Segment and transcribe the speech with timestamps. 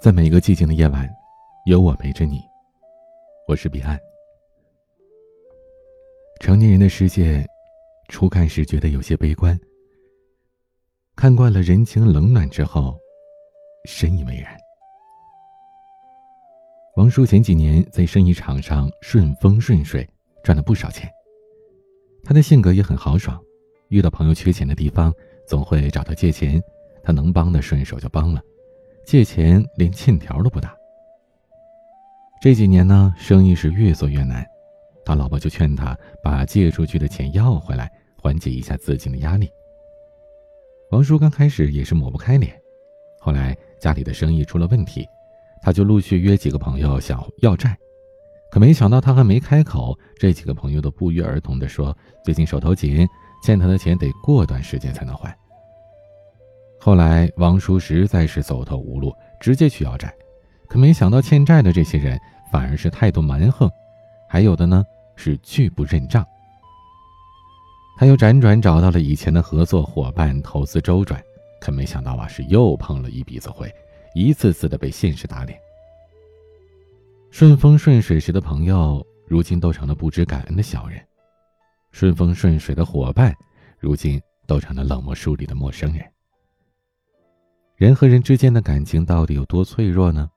[0.00, 1.10] 在每一个寂静的夜晚，
[1.66, 2.40] 有我陪着你。
[3.48, 3.98] 我是彼岸。
[6.38, 7.44] 成年人的世界，
[8.06, 9.58] 初看时觉得有些悲观，
[11.16, 12.96] 看惯了人情冷暖之后，
[13.86, 14.56] 深以为然。
[16.94, 20.08] 王叔前几年在生意场上顺风顺水，
[20.44, 21.10] 赚了不少钱。
[22.22, 23.36] 他的性格也很豪爽，
[23.88, 25.12] 遇到朋友缺钱的地方，
[25.44, 26.62] 总会找他借钱，
[27.02, 28.40] 他能帮的顺手就帮了。
[29.08, 30.76] 借钱连欠条都不打。
[32.42, 34.46] 这几年呢，生意是越做越难，
[35.02, 37.90] 他老婆就劝他把借出去的钱要回来，
[38.20, 39.50] 缓解一下资金的压力。
[40.90, 42.54] 王叔刚开始也是抹不开脸，
[43.18, 45.08] 后来家里的生意出了问题，
[45.62, 47.74] 他就陆续约几个朋友想要债，
[48.50, 53.08] 可没想到他还没开口，这几个朋友都不约而同的说最近手头紧，
[53.42, 55.34] 欠他的钱得过段时间才能还。
[56.88, 60.10] 后来，王叔实在是走投无路，直接去要债，
[60.66, 62.18] 可没想到欠债的这些人
[62.50, 63.70] 反而是态度蛮横，
[64.26, 64.82] 还有的呢
[65.14, 66.26] 是拒不认账。
[67.98, 71.22] 他又辗转找到了以前的合作伙伴，投资周转，
[71.60, 73.70] 可没想到啊是又碰了一鼻子灰，
[74.14, 75.60] 一次次的被现实打脸。
[77.30, 80.98] 顺风顺水时的朋友，如今都成了不知感恩的小人；
[81.92, 83.36] 顺风顺水的伙伴，
[83.78, 86.02] 如今都成了冷漠疏离的陌生人。
[87.78, 90.28] 人和人之间的感情到底有多脆弱呢？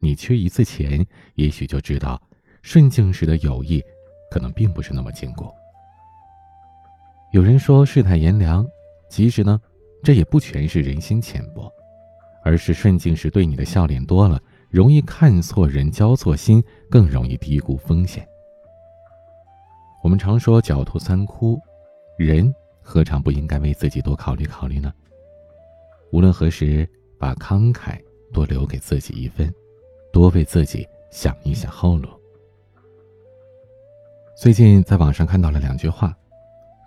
[0.00, 1.06] 你缺一次钱，
[1.36, 2.20] 也许就知道
[2.60, 3.80] 顺境时的友谊
[4.32, 5.48] 可能并不是那么坚固。
[7.30, 8.66] 有人说世态炎凉，
[9.08, 9.60] 其实呢，
[10.02, 11.72] 这也不全是人心浅薄，
[12.42, 18.26] 而是顺境时对你的笑脸多了，容易看错人、交错心，更容易低估风险。
[20.02, 21.60] 我们常说狡兔三窟，
[22.18, 24.92] 人何尝不应该为自己多考虑考虑呢？
[26.12, 27.98] 无论何时，把慷慨
[28.32, 29.52] 多留给自己一分，
[30.12, 32.08] 多为自己想一想后路。
[34.36, 36.16] 最近在网上看到了两句话，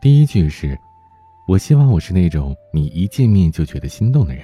[0.02, 0.78] 第一句是
[1.48, 4.44] ：“我希望我是那种你一见面就觉得心动的人，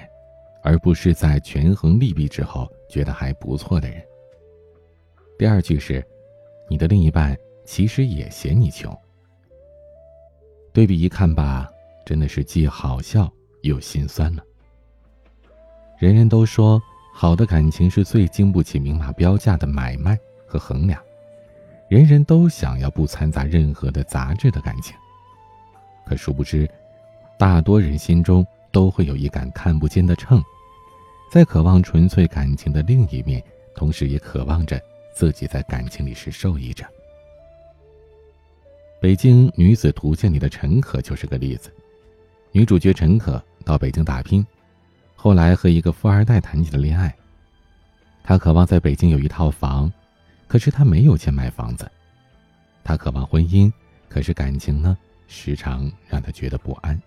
[0.64, 4.02] 而不是在权衡利弊之后觉得还不错的人。”
[5.38, 6.06] 第二句是
[6.70, 8.96] ：“你的另一半其实也嫌你穷。”
[10.72, 11.68] 对比一看吧，
[12.06, 13.30] 真的是既好笑
[13.64, 14.44] 又心酸了。
[16.00, 20.18] 人人都说，好的感情是最经不起明码标价的买卖
[20.48, 20.98] 和衡量。
[21.90, 24.96] 人人都想要不掺杂任何的杂质的感情，
[26.06, 26.70] 可殊不知，
[27.38, 30.42] 大多人心中都会有一杆看不见的秤，
[31.30, 33.44] 在渴望纯粹感情的另一面，
[33.76, 34.82] 同时也渴望着
[35.14, 36.86] 自己在感情里是受益者。
[39.02, 41.70] 《北京女子图鉴》里的陈可就是个例子，
[42.54, 44.48] 女主角陈可到北京打拼。
[45.22, 47.14] 后来和一个富二代谈起了恋爱，
[48.24, 49.92] 他渴望在北京有一套房，
[50.48, 51.92] 可是他没有钱买房子。
[52.86, 53.70] 他渴望婚姻，
[54.08, 54.98] 可是感情呢，
[55.28, 56.98] 时常让他觉得不安。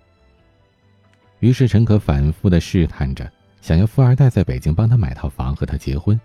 [1.38, 6.20] 于是陈可反复的试探着，想要富二代在北京帮他买套房和他结婚，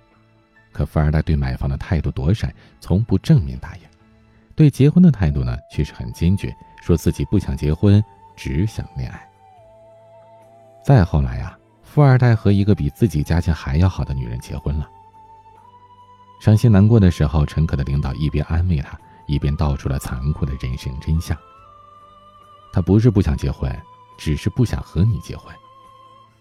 [0.73, 3.83] 可富二代对买房的态度躲闪，从不正面答应；
[4.57, 6.53] 对结婚的态度呢，却是很坚决，
[6.83, 8.03] 说自己不想结婚，
[8.35, 9.25] 只想恋爱。
[10.83, 11.56] 再后来啊。
[11.87, 14.87] 富二代和一个比自己家境还要好的女人结婚了。
[16.39, 21.35] 伤心难过的时候，陈可的领导一边安慰他，一边道出了残酷的人生真相。
[22.71, 23.73] 他不是不想结婚，
[24.17, 25.51] 只是不想和你结婚。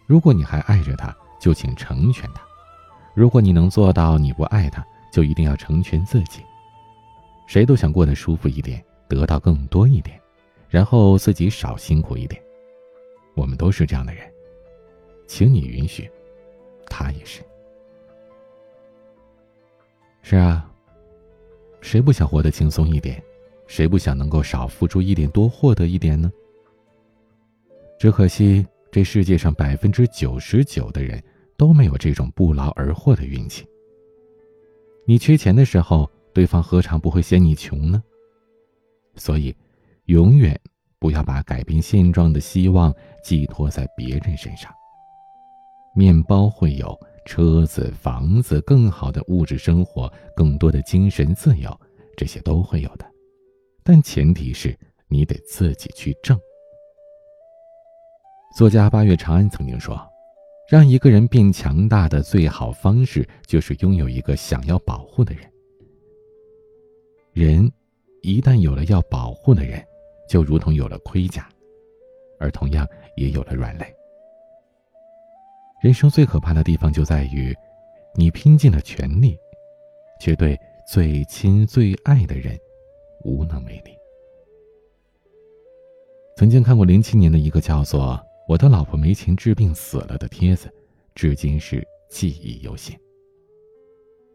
[0.04, 2.42] 如果你还爱着他，就请成全他；
[3.14, 6.44] 如果你能做到你不爱他，就一定要成全自己。
[7.46, 10.20] 谁都想过得舒服一点，得到更多一点，
[10.68, 12.42] 然后自己少辛苦一点。
[13.34, 14.30] 我们都是这样的人。
[15.26, 16.10] 请你允许，
[16.86, 17.42] 他也是。
[20.22, 20.68] 是啊，
[21.80, 23.22] 谁不想活得轻松一点？
[23.66, 26.30] 谁不想能够少付出一点，多获得一点呢？
[27.98, 31.22] 只可惜，这世界上百分之九十九的人
[31.56, 33.66] 都没有这种不劳而获的运气。
[35.04, 38.02] 你缺钱的时候，对方何尝不会嫌你穷呢？
[39.16, 39.56] 所以，
[40.06, 40.60] 永远
[40.98, 44.72] 不要把改变现状的希望寄托在别人身上。
[45.96, 46.94] 面包会有，
[47.24, 51.74] 车子、房子、更好的物质生活、更多的精神自由，
[52.18, 53.06] 这些都会有的，
[53.82, 54.78] 但前提是
[55.08, 56.38] 你得自己去挣。
[58.58, 59.98] 作家八月长安曾经说
[60.68, 65.50] ：“让一个人变强大的最好方式，就是拥有一个想要保护的人。
[67.32, 67.72] 人
[68.20, 69.82] 一旦有了要保护的人，
[70.28, 71.48] 就如同有了盔甲，
[72.38, 73.90] 而同样也有了软肋。”
[75.82, 77.54] 人生最可怕的地方就在于，
[78.14, 79.38] 你拼尽了全力，
[80.18, 80.58] 却对
[80.88, 82.58] 最亲最爱的人
[83.24, 83.94] 无能为力。
[86.34, 88.18] 曾经看过零七年的一个叫做
[88.48, 90.72] “我的老婆没钱治病死了”的帖子，
[91.14, 92.98] 至今是记忆犹新。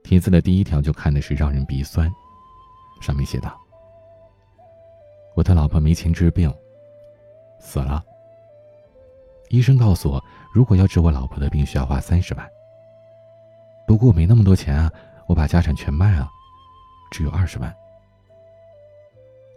[0.03, 2.09] 帖子的第一条就看的是让人鼻酸，
[3.01, 3.59] 上面写道
[5.35, 6.53] ：“我的老婆没钱治病，
[7.59, 8.03] 死了。
[9.49, 10.23] 医生告诉我。”
[10.53, 12.49] 如果要治我老婆的病，需要花三十万。
[13.87, 14.91] 不过我没那么多钱啊，
[15.27, 16.29] 我把家产全卖了，
[17.11, 17.73] 只有二十万。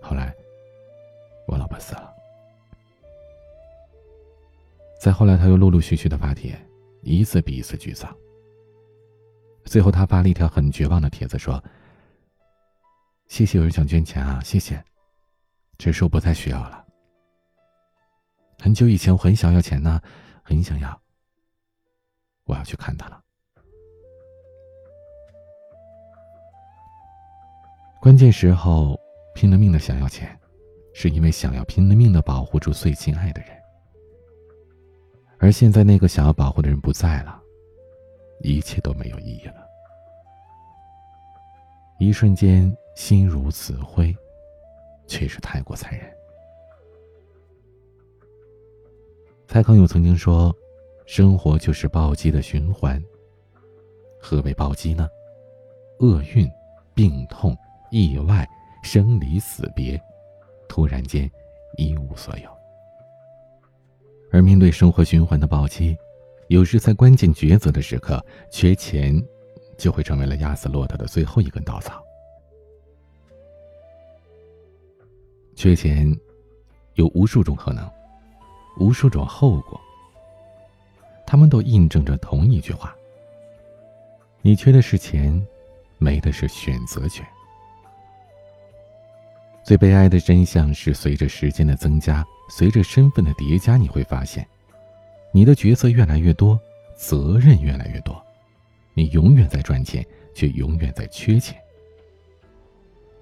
[0.00, 0.32] 后来，
[1.48, 2.14] 我老婆死了。
[5.00, 6.58] 再后来，他又陆陆续续的发帖，
[7.02, 8.14] 一次比一次沮丧。
[9.64, 11.62] 最后，他发了一条很绝望的帖子，说
[13.26, 14.82] ：“谢谢有人想捐钱啊，谢谢，
[15.76, 16.84] 只是我不再需要了。
[18.60, 20.00] 很久以前，我很想要钱呢。”
[20.44, 21.00] 很想要，
[22.44, 23.20] 我要去看他了。
[28.00, 29.00] 关键时候
[29.34, 30.38] 拼了命的想要钱，
[30.92, 33.50] 是因为想要拼了命的保护住最亲爱的人。
[35.38, 37.40] 而现在那个想要保护的人不在了，
[38.40, 39.66] 一切都没有意义了。
[41.98, 44.14] 一瞬间心如死灰，
[45.06, 46.14] 却是太过残忍。
[49.46, 50.54] 蔡康永曾经说
[51.06, 53.02] ：“生活就是暴击的循环。
[54.18, 55.08] 何为暴击呢？
[56.00, 56.50] 厄运、
[56.92, 57.56] 病痛、
[57.90, 58.48] 意外、
[58.82, 60.00] 生离死别，
[60.68, 61.30] 突然间
[61.76, 62.50] 一无所有。
[64.32, 65.96] 而面对生活循环的暴击，
[66.48, 69.24] 有时在关键抉择的时刻，缺钱
[69.78, 72.02] 就会成为了压死骆驼的最后一根稻草。
[75.54, 76.12] 缺钱
[76.94, 77.88] 有无数种可能。”
[78.78, 79.80] 无数种后果，
[81.26, 82.94] 他们都印证着同一句话：
[84.42, 85.40] 你缺的是钱，
[85.98, 87.24] 没的是选择权。
[89.62, 94.46] 最悲哀的真相是，随着时间的增加，随着身份的叠加，你会发现，
[95.32, 96.60] 你的角色越来越多，
[96.96, 98.22] 责任越来越多，
[98.92, 100.04] 你永远在赚钱，
[100.34, 101.56] 却永远在缺钱。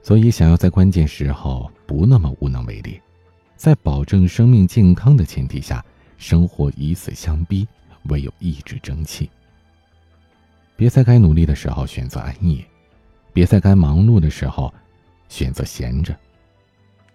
[0.02, 3.00] 所以，想要在关键时候不那么无能为力。
[3.62, 5.84] 在保证生命健康的前提下，
[6.16, 7.64] 生活以死相逼，
[8.06, 9.30] 唯有意志争气。
[10.74, 12.64] 别在该努力的时候选择安逸，
[13.32, 14.74] 别在该忙碌的时候
[15.28, 16.12] 选择闲着，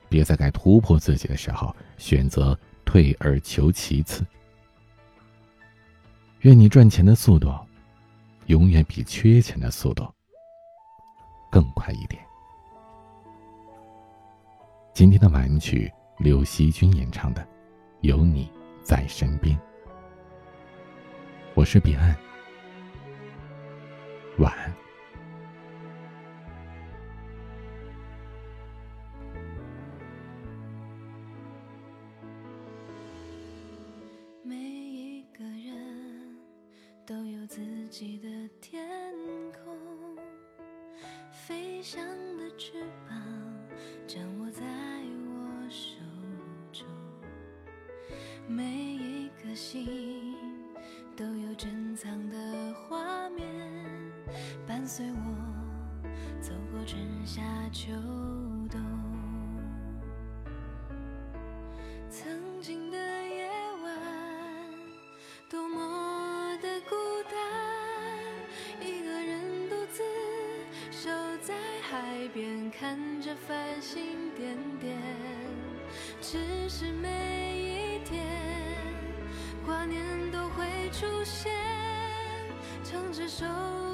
[0.08, 4.26] 别在该突破自己的时候选择退而求其次。
[6.44, 7.54] 愿你赚钱的速度，
[8.46, 10.08] 永远比缺钱的速度
[11.52, 12.24] 更快一点。
[14.94, 15.92] 今天的晚曲。
[16.18, 17.42] 刘惜君演唱的
[18.02, 19.56] 《有你在身边》，
[21.54, 22.16] 我是彼岸，
[24.40, 24.74] 晚安。
[34.42, 36.36] 每一个人
[37.06, 38.28] 都有自己的
[38.60, 38.84] 天
[39.64, 39.78] 空，
[41.32, 42.04] 飞翔
[42.38, 42.74] 的翅
[43.07, 43.07] 膀
[48.50, 50.34] 每一颗心
[51.18, 53.46] 都有珍藏的画面，
[54.66, 56.08] 伴随我
[56.40, 57.42] 走过春夏
[57.74, 57.92] 秋
[58.72, 58.80] 冬。
[62.10, 63.50] 曾经的夜
[63.84, 64.00] 晚，
[65.50, 66.96] 多么的孤
[67.30, 67.38] 单，
[68.80, 70.04] 一个人独自
[70.90, 71.10] 守
[71.42, 74.98] 在海边，看着繁星点点，
[76.22, 77.87] 只是每一。
[78.10, 78.26] 天，
[79.66, 81.52] 挂念都会出现，
[82.84, 83.87] 唱这首。